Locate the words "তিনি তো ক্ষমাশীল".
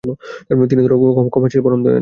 0.69-1.61